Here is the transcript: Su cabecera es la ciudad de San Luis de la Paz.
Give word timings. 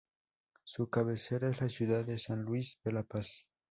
Su 0.63 0.89
cabecera 0.89 1.51
es 1.51 1.61
la 1.61 1.69
ciudad 1.69 2.03
de 2.03 2.17
San 2.17 2.41
Luis 2.41 2.79
de 2.83 2.91
la 2.93 3.03
Paz. 3.03 3.45